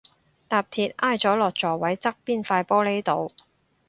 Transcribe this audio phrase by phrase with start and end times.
[0.47, 3.31] 搭鐵挨咗落座位側邊塊玻璃度